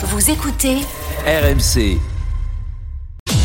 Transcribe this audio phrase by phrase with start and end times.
[0.00, 0.76] Vous écoutez
[1.26, 1.98] RMC.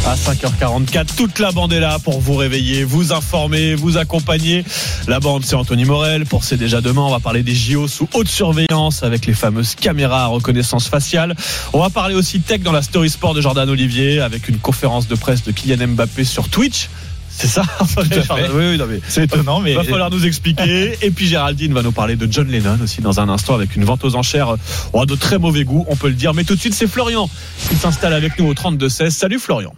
[0.06, 4.64] À 5h44, toute la bande est là pour vous réveiller, vous informer, vous accompagner.
[5.08, 6.28] La bande, c'est Anthony Morel.
[6.28, 9.74] Pour C'est déjà demain, on va parler des JO sous haute surveillance avec les fameuses
[9.74, 11.36] caméras à reconnaissance faciale.
[11.74, 15.08] On va parler aussi tech dans la story sport de Jordan Olivier avec une conférence
[15.08, 16.88] de presse de Kylian Mbappé sur Twitch.
[17.36, 17.64] C'est ça
[17.98, 19.72] Oui, oui, non, mais c'est étonnant, mais.
[19.72, 20.94] Il va falloir nous expliquer.
[21.02, 23.84] Et puis Géraldine va nous parler de John Lennon aussi dans un instant avec une
[23.84, 24.56] vente aux enchères
[24.94, 26.34] oh, de très mauvais goût, on peut le dire.
[26.34, 27.28] Mais tout de suite, c'est Florian
[27.58, 29.10] qui s'installe avec nous au 32-16.
[29.10, 29.74] Salut Florian.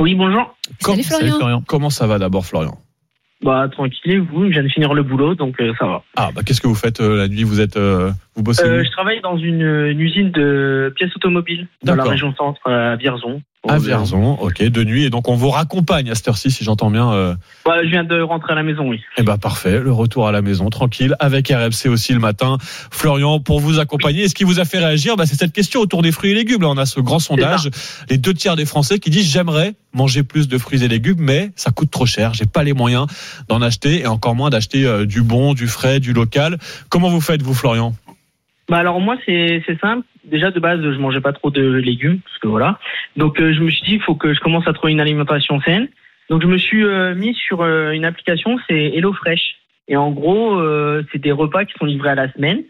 [0.00, 0.56] Oui, bonjour.
[0.80, 1.62] Salut, Florian.
[1.66, 2.76] Comment ça va d'abord Florian?
[3.42, 6.02] Bah, tranquille, vous, je viens de finir le boulot, donc euh, ça va.
[6.14, 7.42] Ah bah qu'est-ce que vous faites euh, la nuit?
[7.42, 11.66] Vous êtes euh, vous bossez Euh, je travaille dans une, une usine de pièces automobiles
[11.82, 13.40] dans la région centre, à Vierzon.
[13.68, 16.90] À Vierzon, ok, de nuit et donc on vous raccompagne à cette heure-ci si j'entends
[16.90, 17.12] bien.
[17.12, 17.34] Euh,
[17.66, 19.00] Bah, je viens de rentrer à la maison, oui.
[19.18, 22.56] eh ben parfait, le retour à la maison tranquille avec RMC aussi le matin.
[22.90, 24.22] Florian pour vous accompagner.
[24.24, 26.34] Et ce qui vous a fait réagir, bah, c'est cette question autour des fruits et
[26.34, 26.62] légumes.
[26.62, 27.68] Là, on a ce grand sondage,
[28.08, 31.50] les deux tiers des Français qui disent j'aimerais manger plus de fruits et légumes, mais
[31.54, 32.32] ça coûte trop cher.
[32.32, 33.06] J'ai pas les moyens
[33.48, 36.58] d'en acheter et encore moins d'acheter euh, du bon, du frais, du local.
[36.88, 37.94] Comment vous faites vous, Florian?
[38.70, 40.06] Bah, alors moi, c'est simple.
[40.24, 42.78] Déjà, de base, je mangeais pas trop de légumes, parce que voilà.
[43.16, 45.60] Donc, euh, je me suis dit, il faut que je commence à trouver une alimentation
[45.62, 45.88] saine.
[46.28, 49.56] Donc, je me suis euh, mis sur euh, une application, c'est HelloFresh.
[49.88, 50.62] Et en gros,
[51.10, 52.62] c'est des repas qui sont livrés à la semaine.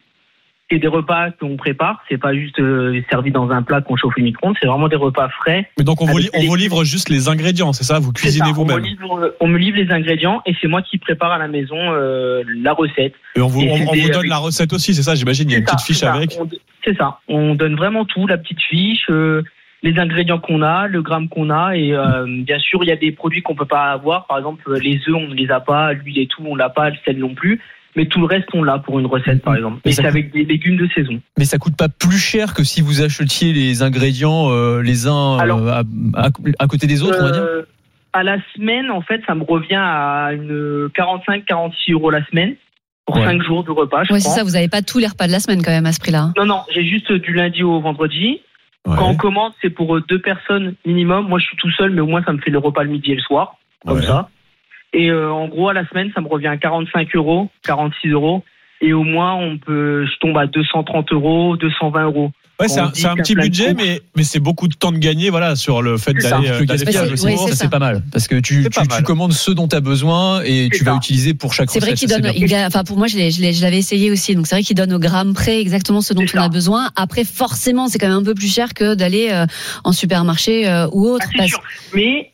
[0.71, 2.01] C'est des repas qu'on prépare.
[2.09, 4.55] C'est pas juste euh, servi dans un plat qu'on chauffe au micro-ondes.
[4.61, 5.69] C'est vraiment des repas frais.
[5.77, 7.99] Mais donc on vous, li- on livre juste les ingrédients, c'est ça?
[7.99, 8.85] Vous cuisinez ça, on, me vous-même?
[8.85, 12.45] livre, on me livre les ingrédients et c'est moi qui prépare à la maison euh,
[12.63, 13.15] la recette.
[13.35, 15.03] et on vous, et on, c'est on des- vous donne avec- la recette aussi, c'est
[15.03, 15.49] ça J'imagine?
[15.49, 16.13] Il y a une petite fiche ça.
[16.15, 16.39] avec?
[16.85, 17.19] C'est ça.
[17.27, 19.43] On donne vraiment tout, la petite fiche, euh,
[19.83, 22.97] les ingrédients qu'on a, le gramme qu'on a et euh, bien sûr il y a
[22.97, 24.27] des produits qu'on peut pas avoir.
[24.29, 26.91] Par exemple les œufs on ne les a pas, l'huile et tout on l'a pas,
[26.91, 27.61] le sel non plus.
[27.97, 29.81] Mais tout le reste on l'a pour une recette par exemple.
[29.85, 31.21] Mais Et ça c'est coûte- avec des légumes de saison.
[31.39, 35.37] Mais ça coûte pas plus cher que si vous achetiez les ingrédients euh, les uns
[35.37, 35.83] euh, Alors- à,
[36.15, 37.43] à- à côté des autres, on va dire.
[37.43, 37.63] Euh,
[38.13, 42.55] à la semaine en fait ça me revient à une 45-46 euros la semaine
[43.07, 43.25] pour Ouais.
[43.25, 44.05] 5 jours de repas.
[44.05, 45.87] Je Ouais, c'est ça, vous n'avez pas tous les repas de la semaine quand même
[45.87, 46.33] à ce prix-là.
[46.37, 48.41] Non non j'ai juste du lundi au vendredi.
[48.87, 48.97] Ouais.
[48.97, 51.29] Quand on commande, c'est pour deux personnes minimum.
[51.29, 53.13] Moi, je suis tout seul, mais au moins, ça me fait le repas le midi
[53.13, 53.57] et le soir,
[53.87, 54.07] comme Ouais.
[54.07, 54.31] ça.
[54.93, 58.43] Et euh, en gros, à la semaine, ça me revient à 45 euros, 46 euros.
[58.81, 62.33] Et au moins, on peut, je tombe à 230 euros, 220 euros.
[62.59, 65.81] Ouais, c'est un, petit budget, mais, mais c'est beaucoup de temps de gagner voilà, sur
[65.81, 67.27] le fait d'aller euh, gaspillage c'est-
[67.65, 70.85] oui, pas mal parce que tu, tu, commandes ce dont tu as besoin et tu
[70.85, 70.97] vas ça.
[70.99, 73.17] utiliser pour chaque C'est vrai qu'il donne, il a- enfin pour moi je
[73.63, 76.27] l'avais essayé aussi, donc c'est vrai qu'il donne au gramme près exactement ce dont on
[76.27, 76.43] ça.
[76.45, 76.91] a besoin.
[76.97, 79.47] Après forcément c'est quand même un peu plus cher que d'aller euh,
[79.85, 81.25] en supermarché euh, ou autre.
[81.31, 81.63] Ah, parce- sûr.
[81.95, 82.31] Mais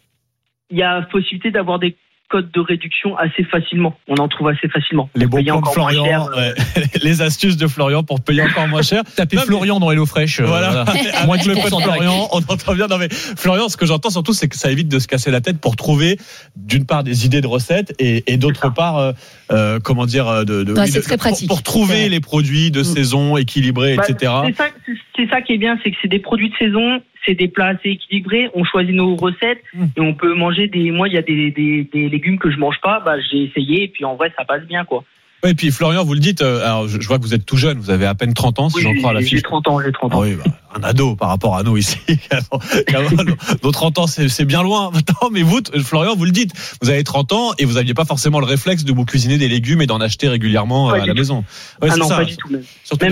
[0.70, 1.96] il y a possibilité d'avoir des
[2.28, 3.96] codes de réduction assez facilement.
[4.08, 5.08] On en trouve assez facilement.
[5.14, 6.84] Les bons plans de encore moins Florian, cher, euh, ouais.
[7.02, 9.02] les astuces de Florian pour payer encore moins cher.
[9.16, 10.40] Tapez Non, mais- Florian dans HelloFresh.
[10.40, 10.84] euh, Voilà,
[11.26, 12.02] Moins avec de le code 10% direct.
[12.02, 12.86] Florian, on entend bien.
[12.88, 15.40] Non mais Florian, ce que j'entends surtout, c'est que ça évite de se casser la
[15.40, 16.18] tête pour trouver,
[16.56, 19.12] d'une part, des idées de recettes et, et d'autre part, euh,
[19.52, 21.48] euh, comment dire, de, de- oui, de- très pour- pratique.
[21.48, 22.08] pour, trouver Ouais.
[22.08, 22.84] les produits de Mm.
[22.84, 24.32] saison équilibrés, Bah, etc.
[24.46, 27.00] C'est ça, c'est- c'est ça qui est bien, c'est que c'est des produits de saison,
[27.26, 28.48] c'est des plats assez équilibrés.
[28.54, 29.84] On choisit nos recettes Mm.
[29.96, 30.90] et on peut manger des.
[30.90, 33.00] Moi, il y a des, des, des légumes que je mange pas.
[33.04, 35.04] Bah, j'ai essayé et puis en vrai, ça passe bien, quoi.
[35.44, 37.44] Ouais, et puis Florian, vous le dites, euh, alors je, je vois que vous êtes
[37.44, 39.42] tout jeune, vous avez à peine 30 ans, si j'en crois à la j'ai fiche.
[39.42, 40.22] 30 ans, j'ai 30 Ah ans.
[40.22, 41.98] oui, bah, un ado par rapport à nous ici.
[43.62, 47.04] Nos 30 ans, c'est bien loin maintenant, mais vous, Florian, vous le dites, vous avez
[47.04, 49.86] 30 ans et vous n'aviez pas forcément le réflexe de vous cuisiner des légumes et
[49.86, 51.18] d'en acheter régulièrement euh, Pas à la tout.
[51.18, 51.44] maison.
[51.82, 52.16] Ouais, ah non, ça.
[52.16, 52.48] pas du tout.
[52.50, 52.62] Même,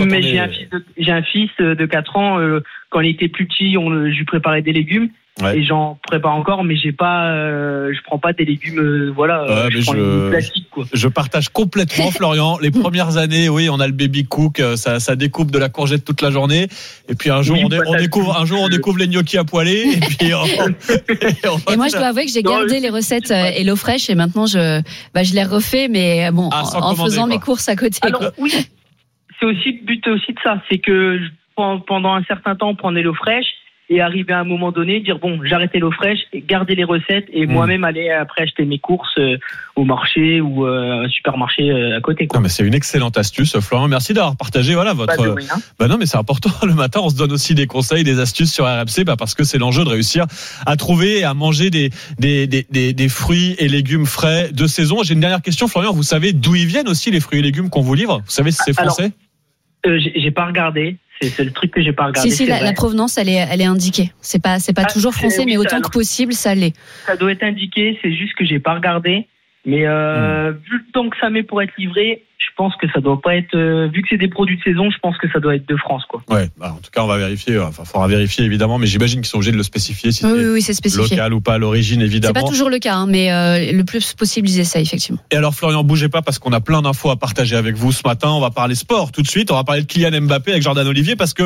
[0.01, 2.39] même mais j'ai est- un fils de, j'ai un fils euh, de 4 ans.
[2.41, 2.61] euh,
[2.95, 5.09] quand il était plus petit, on, je lui préparais des légumes
[5.43, 5.59] Ouais.
[5.59, 9.43] et j'en prépare encore, mais j'ai pas, euh, je prends pas des légumes, euh, voilà,
[9.43, 10.85] euh, Ouais, je mais prends je- les classiques, quoi.
[10.93, 12.57] Je partage complètement, Florian.
[12.63, 15.69] Les premières années, oui, on a le baby cook, euh, ça, ça découpe de la
[15.69, 16.69] courgette toute la journée.
[17.09, 19.83] Et puis un jour, Oui, on, découvre, un jour, on découvre les gnocchis à poêler.
[19.97, 23.33] Et puis, on- et on- Et moi, je dois avouer que j'ai gardé les recettes
[23.33, 24.81] euh, HelloFresh et maintenant je,
[25.15, 27.35] bah, je les refais, mais bon, Ah, en, faisant quoi.
[27.35, 27.99] mes courses à côté.
[28.03, 28.53] Alors oui,
[29.41, 31.19] c'est aussi le but aussi de ça, c'est que
[31.57, 33.47] pendant un certain temps, prendre l'eau fraîche
[33.91, 37.27] et arriver à un moment donné, dire bon, j'arrête l'eau fraîche, et garder les recettes
[37.31, 37.53] et Mm.
[37.53, 39.37] moi-même aller après acheter mes courses euh,
[39.77, 42.27] au marché ou euh, un supermarché euh, à côté.
[42.27, 42.39] Quoi.
[42.39, 43.89] Non, mais c'est une excellente astuce, Florian.
[43.89, 45.37] Merci d'avoir partagé, voilà, votre.
[45.79, 46.51] Bah non, mais c'est important.
[46.67, 49.45] Le matin, on se donne aussi des conseils, des astuces sur RMC, bah parce que
[49.45, 50.25] c'est l'enjeu de réussir
[50.65, 54.67] à trouver et à manger des, des, des, des, des fruits et légumes frais de
[54.67, 55.03] saison.
[55.03, 55.93] J'ai une dernière question, Florian.
[55.93, 58.23] Vous savez d'où ils viennent aussi les fruits et légumes qu'on vous livre?
[58.25, 59.13] Vous savez si c'est français?
[59.85, 60.97] j'ai pas regardé.
[61.21, 62.31] C'est le truc que j'ai pas regardé.
[62.31, 64.13] Si, si, la, provenance, elle est, elle est indiquée.
[64.21, 66.75] C'est pas, c'est pas Ah, toujours français, oui, mais autant que possible, ça l'est.
[67.07, 67.99] Ça doit être indiqué.
[68.03, 69.27] C'est juste que j'ai pas regardé.
[69.67, 70.57] Mais euh, Hmm.
[70.71, 73.35] vu le temps que ça met pour être livré, je pense que ça doit pas
[73.35, 73.55] être.
[73.55, 75.77] euh, vu que c'est des produits de saison, je pense que ça doit être de
[75.77, 76.23] France, quoi.
[76.29, 77.59] Ouais, bah, en tout cas, on va vérifier.
[77.59, 80.47] Enfin, faudra vérifier évidemment, mais j'imagine qu'ils sont obligés de le spécifier si Oui, c'est
[80.51, 81.17] oui, c'est spécifié.
[81.17, 82.35] local ou pas à l'origine, C'est évidemment.
[82.35, 85.19] pas toujours le cas, hein, mais euh, le plus possible, ils essayent, effectivement.
[85.31, 88.03] Et alors, Florian, bougez pas parce qu'on a plein d'infos à partager avec vous ce
[88.07, 88.29] matin.
[88.33, 89.51] On va parler sport tout de suite.
[89.51, 91.45] On va parler de Kylian Mbappé avec Jordan Olivier parce que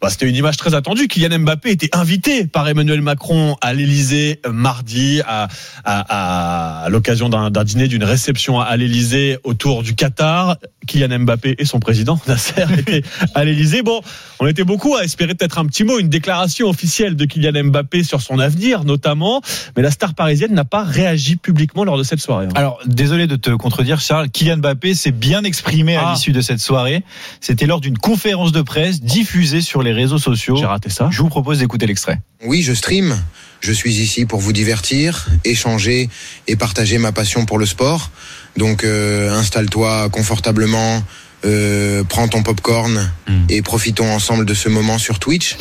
[0.00, 1.08] bah, c'était une image très attendue.
[1.08, 5.48] Kylian Mbappé était invité par Emmanuel Macron à l'Elysée mardi à,
[5.84, 10.56] à, à l'occasion d'un d'un dîner, d'une réception à l'Elysée autour du Qatar.
[10.86, 13.02] Kylian Mbappé et son président Nasser étaient
[13.34, 13.82] à l'Elysée.
[13.82, 14.00] Bon,
[14.40, 18.02] on était beaucoup à espérer peut-être un petit mot, une déclaration officielle de Kylian Mbappé
[18.02, 19.42] sur son avenir notamment.
[19.76, 22.46] Mais la star parisienne n'a pas réagi publiquement lors de cette soirée.
[22.46, 22.52] hein.
[22.54, 24.30] Alors, désolé de te contredire, Charles.
[24.30, 26.12] Kylian Mbappé s'est bien exprimé à Ah.
[26.14, 27.04] l'issue de cette soirée.
[27.40, 30.56] C'était lors d'une conférence de presse diffusée sur les réseaux sociaux.
[30.56, 31.08] J'ai raté ça.
[31.10, 32.20] Je vous propose d'écouter l'extrait.
[32.44, 33.16] Oui, je stream.
[33.60, 36.08] Je suis ici pour vous divertir, échanger
[36.46, 38.10] et partager ma passion pour le sport.
[38.56, 41.02] Donc euh, installe-toi confortablement,
[41.44, 43.44] euh, prends ton popcorn Mm.
[43.48, 45.56] et profitons ensemble de ce moment sur Twitch.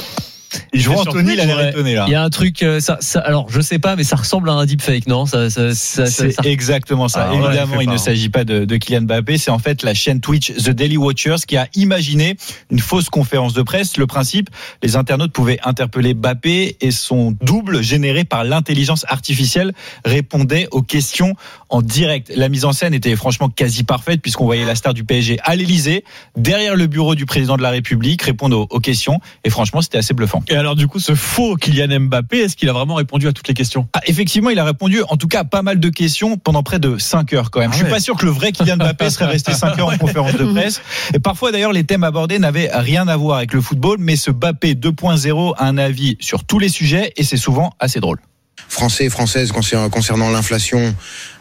[0.73, 2.05] Et je vois sur Anthony, il a l'air étonné là.
[2.07, 4.49] Il y a un truc, euh, ça, ça, alors je sais pas, mais ça ressemble
[4.49, 5.25] à un deepfake, non?
[5.25, 7.29] Ça, ça, C'est exactement ça.
[7.29, 7.99] Ah Évidemment, il pas, ne hein.
[7.99, 9.37] s'agit pas de, de Kylian Mbappé.
[9.37, 12.35] C'est en fait la chaîne Twitch The Daily Watchers qui a imaginé
[12.71, 13.97] une fausse conférence de presse.
[13.97, 14.49] Le principe,
[14.83, 19.73] les internautes pouvaient interpeller Mbappé et son double généré par l'intelligence artificielle
[20.05, 21.35] répondait aux questions
[21.69, 22.31] en direct.
[22.35, 25.55] La mise en scène était franchement quasi parfaite puisqu'on voyait la star du PSG à
[25.55, 26.03] l'Elysée,
[26.37, 29.19] derrière le bureau du président de la République, répondre aux, aux questions.
[29.43, 30.43] Et franchement, c'était assez bluffant.
[30.47, 33.47] Et alors, du coup, ce faux Kylian Mbappé, est-ce qu'il a vraiment répondu à toutes
[33.47, 33.87] les questions?
[33.93, 36.79] Ah, effectivement, il a répondu en tout cas à pas mal de questions pendant près
[36.79, 37.69] de 5 heures quand même.
[37.69, 37.91] Ah Je suis ouais.
[37.91, 40.81] pas sûr que le vrai Kylian Mbappé serait resté 5 heures en conférence de presse.
[41.13, 44.31] Et parfois d'ailleurs, les thèmes abordés n'avaient rien à voir avec le football, mais ce
[44.31, 48.19] Mbappé 2.0 a un avis sur tous les sujets et c'est souvent assez drôle.
[48.67, 50.93] Français et françaises concer- concernant l'inflation,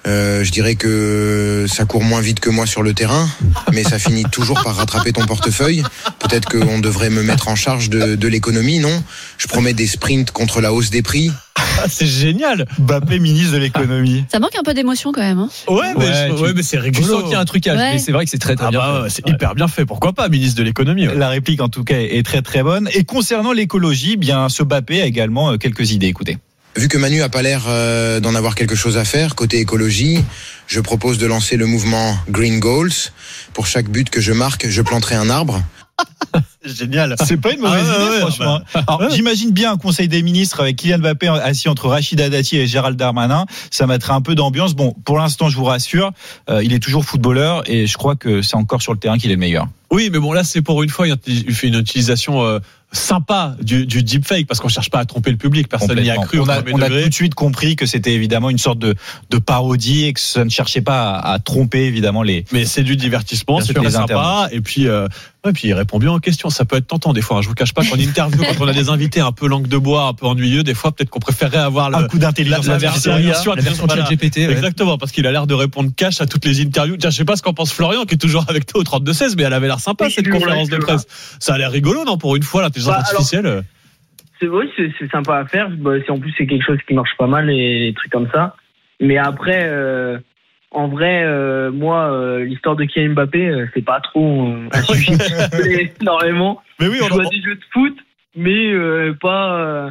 [0.07, 3.29] euh, je dirais que ça court moins vite que moi sur le terrain,
[3.73, 5.83] mais ça finit toujours par rattraper ton portefeuille.
[6.21, 9.03] Peut-être qu'on devrait me mettre en charge de, de l'économie, non?
[9.39, 11.31] Je promets des sprints contre la hausse des prix.
[11.81, 14.25] Ah, C'est génial Mbappé ministre de l'économie.
[14.33, 15.39] Ça manque un peu d'émotion quand même.
[15.39, 15.49] Hein.
[15.69, 17.07] Ouais, mais, Ouais, je- tu- ouais, mais c'est rigolo.
[17.07, 17.93] sens qu'il y a un truc à Ouais.
[17.95, 18.79] mais c'est vrai que c'est très très Ah bien.
[18.81, 19.03] bah fait.
[19.03, 19.33] ouais, c'est Ouais.
[19.33, 19.85] hyper bien fait.
[19.85, 21.15] Pourquoi pas, ministre de l'économie ouais.
[21.15, 22.89] La réplique en tout cas est très très bonne.
[22.95, 26.07] Et concernant l'écologie, bien ce Mbappé a également euh, quelques idées.
[26.07, 26.39] Écoutez.
[26.79, 30.25] Vu que Manu a pas l'air euh, d'en avoir quelque chose à faire côté écologie,
[30.69, 32.93] je propose de lancer le mouvement Green Goals.
[33.53, 35.61] Pour chaque but que je marque, je planterai un arbre.
[36.65, 37.17] Génial.
[37.27, 38.61] C'est pas une mauvaise Ah ouais, idée, ouais, franchement.
[38.75, 39.09] Alors, ouais.
[39.11, 42.97] j'imagine bien un conseil des ministres avec Kylian Mbappé assis entre Rachida Dati et Gérald
[42.97, 43.47] Darmanin.
[43.73, 44.75] Ça mettrait un peu d'ambiance.
[44.75, 46.13] Bon, pour l'instant, je vous rassure,
[46.49, 49.33] euh, il est toujours footballeur et je crois que c'est encore sur le terrain qu'il
[49.33, 49.67] est le meilleur.
[49.91, 52.61] Oui, mais bon, là, c'est pour une fois, il fait une utilisation euh,
[52.93, 55.69] sympa du, du deepfake parce qu'on cherche pas à tromper le public.
[55.69, 58.59] Personne n'y a cru on a, on tout de suite compris que c'était évidemment une
[58.59, 58.95] sorte de,
[59.31, 62.45] de parodie et que ça ne cherchait pas à, à tromper évidemment les.
[62.53, 64.49] Mais c'est du divertissement, les sympa.
[64.53, 65.07] Et puis, euh,
[65.45, 66.49] ouais, puis il répond bien aux questions.
[66.51, 67.39] Ça peut être tentant des fois.
[67.39, 67.43] hein.
[67.43, 69.77] Je vous cache pas qu'en interview, quand on a des invités un peu langue de
[69.77, 72.73] bois, un peu ennuyeux, des fois peut-être qu'on préférerait avoir le, Un coup d'intelligence la,
[72.75, 73.19] la version, La
[73.63, 74.07] version voilà.
[74.07, 74.37] chat GPT.
[74.39, 74.53] ouais.
[74.53, 76.97] Exactement, parce qu'il a l'air de répondre cash à toutes les interviews.
[76.97, 79.35] Tiens, je sais pas ce qu'en pense Florian, qui est toujours avec toi au 32-16,
[79.37, 81.07] mais elle avait l'air sympa Oui, cette conférence de presse.
[81.39, 83.47] Ça a l'air rigolo, non Pour une fois, l'intelligence Bah, artificielle.
[83.47, 83.63] euh.
[84.41, 85.69] C'est vrai, c'est sympa à faire.
[85.71, 88.55] Bah, en plus c'est quelque chose qui marche pas mal et des trucs comme ça.
[89.01, 90.19] Mais après, euh,
[90.71, 96.63] en vrai, euh, moi, euh, l'histoire de Kylian Mbappé, c'est pas trop un sujet énormément.
[96.81, 97.97] Mais oui, Je on joue en- à des jeux de foot,
[98.37, 98.73] mais
[99.21, 99.91] pas.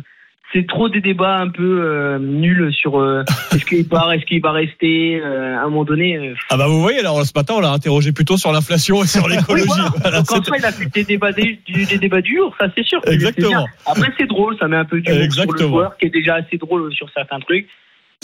[0.54, 3.24] C'est trop des débats un peu euh, nuls sur euh,
[3.54, 5.20] est-ce qu'il part, est-ce qu'il va rester.
[5.22, 7.72] euh, à un moment donné, euh, Ah bah vous voyez, alors ce matin, on l'a
[7.72, 9.66] interrogé plutôt sur l'inflation et sur oui, l'écologie.
[9.68, 9.90] voilà.
[10.02, 12.56] Voilà, Donc en soi, il a fait des débats, des, du- des débats du jour,
[12.60, 13.02] ça c'est sûr.
[13.08, 13.50] Exactement.
[13.50, 13.66] bien.
[13.86, 16.58] Après, c'est drôle, ça met un peu d'humour sur le joueur qui est déjà assez
[16.58, 17.68] drôle sur certains trucs.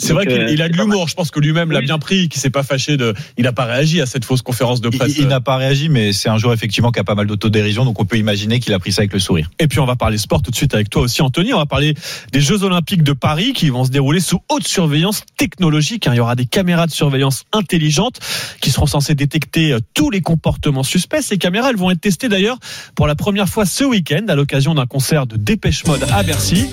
[0.02, 1.08] C'est vrai qu'il euh, a de l'humour.
[1.08, 3.14] Je pense que lui-même l'a bien pris, qu'il s'est pas fâché de.
[3.38, 5.16] Il a pas réagi à cette fausse conférence de presse.
[5.18, 8.00] il n'a pas réagi, mais c'est un joueur effectivement qui a pas mal d'autodérision, donc
[8.00, 9.50] on peut imaginer qu'il a pris ça avec le sourire.
[9.60, 11.54] Et puis on va parler sport tout de suite avec toi aussi, Anthony.
[11.54, 11.94] On va parler
[12.32, 16.08] des Jeux Olympiques de Paris qui vont se dérouler sous haute surveillance technologique.
[16.08, 16.12] hein.
[16.14, 18.18] Il y aura des caméras de surveillance intelligentes
[18.60, 21.22] qui seront censées détecter euh, tous les comportements suspects.
[21.22, 22.58] Ces caméras, elles vont être testées d'ailleurs
[22.96, 26.66] pour la première fois ce week-end à l'occasion d'un concert de Dépêche Mode à Bercy.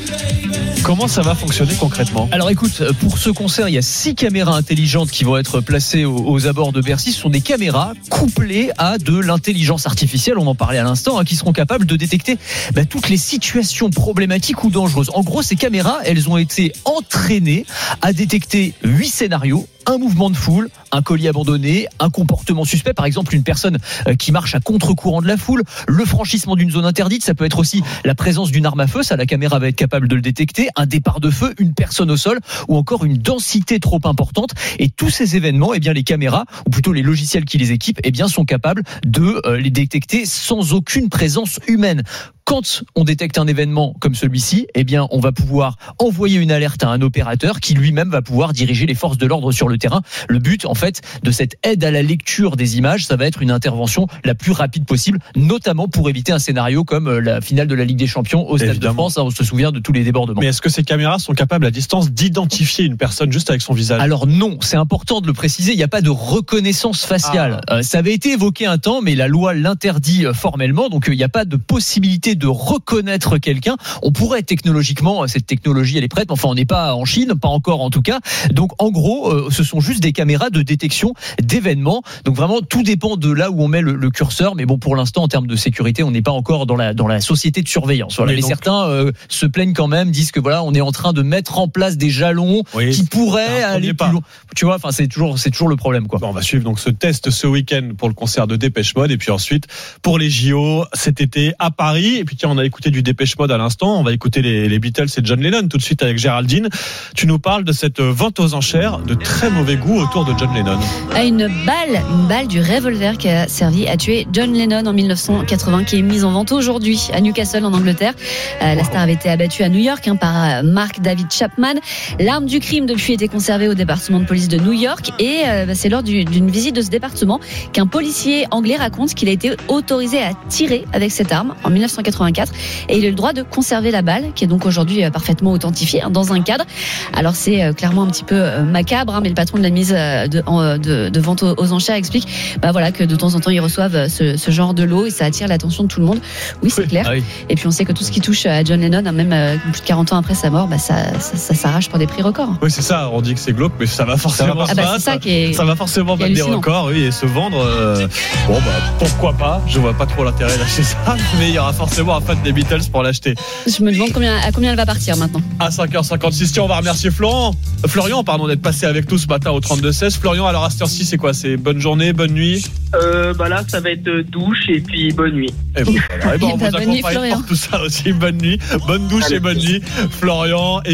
[0.84, 2.28] Comment ça va fonctionner concrètement?
[2.32, 6.06] Alors écoute, pour ce concert, il y a six caméras intelligentes qui vont être placées
[6.06, 7.12] aux, aux abords de Bercy.
[7.12, 11.24] Ce sont des caméras couplées à de l'intelligence artificielle, on en parlait à l'instant, hein,
[11.24, 12.38] qui seront capables de détecter
[12.74, 15.12] bah, toutes les situations problématiques ou dangereuses.
[15.14, 17.66] En gros, ces caméras, elles ont été entraînées
[18.02, 23.06] à détecter huit scénarios un mouvement de foule, un colis abandonné, un comportement suspect, par
[23.06, 26.86] exemple une personne euh, qui marche à contre-courant de la foule, le franchissement d'une zone
[26.86, 29.68] interdite, ça peut être aussi la présence d'une arme à feu, ça la caméra va
[29.68, 33.06] être capable de le détecter, un départ de feu, une personne au sol ou encore
[33.06, 34.52] une densité trop importante.
[34.80, 38.00] Et tous ces événements, eh bien les caméras ou plutôt les logiciels qui les équipent,
[38.04, 42.04] eh bien sont capables de euh, les détecter sans aucune présence humaine
[42.46, 46.84] quand on détecte un événement comme celui-ci, eh bien, on va pouvoir envoyer une alerte
[46.84, 50.02] à un opérateur qui lui-même va pouvoir diriger les forces de l'ordre sur le terrain.
[50.28, 53.42] Le but, en fait, de cette aide à la lecture des images, ça va être
[53.42, 57.68] une intervention la plus rapide possible, notamment pour éviter un scénario comme euh, la finale
[57.68, 58.92] de la Ligue des Champions au Stade Évidemment.
[58.92, 59.18] de France.
[59.18, 60.42] hein, On se souvient de tous les débordements.
[60.42, 63.74] Mais est-ce que ces caméras sont capables à distance d'identifier une personne juste avec son
[63.74, 64.02] visage?
[64.02, 67.62] Alors non, c'est important de le préciser, il n'y a pas de reconnaissance faciale.
[67.70, 71.14] Euh, ça avait été évoqué un temps, mais la loi l'interdit euh, formellement, donc euh,
[71.14, 73.76] il n'y a pas de possibilité de reconnaître quelqu'un.
[74.02, 77.06] On pourrait technologiquement, euh, cette technologie elle est prête, mais enfin on n'est pas en
[77.06, 78.20] Chine, pas encore en tout cas.
[78.52, 82.04] Donc en gros, euh, ce sont juste des caméras de détection d'événements.
[82.26, 84.96] Donc vraiment tout dépend de là où on met le, le curseur, mais bon pour
[84.96, 87.68] l'instant en termes de sécurité, on n'est pas encore dans la dans la société de
[87.68, 88.16] surveillance.
[88.18, 88.32] Voilà.
[88.32, 90.92] Mais Mais, donc- certains euh, se plaignent quand même, disent que voilà on est en
[90.92, 94.22] train de mettre en place des jalons Oui, qui pourraient aller plus loin.
[94.56, 96.20] Tu vois, enfin c'est toujours c'est toujours le problème quoi.
[96.20, 99.12] Bon, on va suivre donc ce test ce week-end pour le concert de Dépêche Mode
[99.12, 99.68] et puis ensuite
[100.02, 102.21] pour les JO cet été à Paris.
[102.22, 104.00] Et puis tiens, on a écouté du Dépêche Mode à l'instant.
[104.00, 106.70] On va écouter les, les Beatles et John Lennon tout de suite avec Géraldine.
[107.16, 110.54] Tu nous parles de cette vente aux enchères de très mauvais goût autour de John
[110.54, 110.78] Lennon.
[111.16, 114.94] à une balle, une balle du revolver qui a servi à tuer John Lennon en
[114.94, 118.14] 1980, qui est mise en vente aujourd'hui à Newcastle en Angleterre.
[118.62, 121.74] Euh, la star avait été abattue à New York hein, par euh, Mark David Chapman.
[122.20, 125.66] L'arme du crime depuis était conservée au département de police de New York et euh,
[125.66, 127.40] bah, c'est lors du- d'une visite de ce département
[127.74, 131.72] qu'un policier anglais raconte qu'il a été autorisé à tirer avec cette arme en
[132.12, 132.52] 1984
[132.90, 135.10] et il a eu le droit de conserver la balle qui est donc aujourd'hui euh,
[135.10, 136.66] parfaitement authentifiée hein, dans un cadre.
[137.14, 139.70] Alors c'est euh, clairement un petit peu euh, macabre, hein, mais le patron de la
[139.70, 142.28] mise de, en, de, de vente aux, aux enchères explique
[142.62, 145.10] bah voilà que de temps en temps ils reçoivent ce, ce genre de lot et
[145.12, 146.20] ça attire l'attention de tout le monde.
[146.64, 146.88] Oui, c'est Oui.
[146.88, 147.06] clair.
[147.08, 147.24] Ah oui.
[147.50, 149.56] Et puis on sait que tout ce qui touche à John Lennon, hein, même euh,
[149.72, 152.22] plus de 40 ans après sa mort, bah ça, ça, ça s'arrache pour des prix
[152.22, 152.54] records.
[152.62, 153.10] Oui, c'est ça.
[153.14, 154.66] On dit que c'est glauque, mais ça va forcément.
[154.68, 155.54] Ah bah ça, c'est ça qui est.
[155.54, 157.60] ça va forcément battre des records, oui, et se vendre.
[157.64, 158.08] euh,
[158.48, 160.98] bon, bah, pourquoi pas Je vois pas trop l'intérêt d'acheter ça,
[161.40, 163.36] mais il y aura forcément un fan des Beatles pour l'acheter.
[163.68, 165.42] Je me demande combien, à combien elle va partir maintenant.
[165.60, 167.54] À 5h56, tiens, on va remercier Florent.
[167.84, 170.18] Euh, Florian, pardon, d'être passé avec nous ce matin au 32-16.
[170.20, 171.34] Florian, alors à cette heure-ci, c'est quoi?
[171.34, 172.66] C'est bonne journée, bonne nuit?
[172.96, 175.54] Euh, bah là, ça va être euh, douche et puis bonne nuit.
[175.78, 176.36] Et bon, voilà.
[176.36, 177.38] Et bon, on Bah, vous bonne nuit, accompagne Florian.
[177.38, 178.12] pour tout ça aussi.
[178.14, 179.82] Bonne nuit, bonne douche et bonne nuit.
[180.20, 180.82] Florian.